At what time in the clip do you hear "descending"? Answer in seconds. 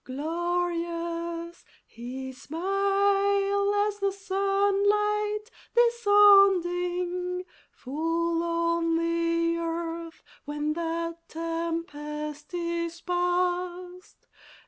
5.75-7.45